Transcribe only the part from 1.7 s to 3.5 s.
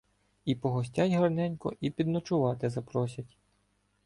і підночувати запросять.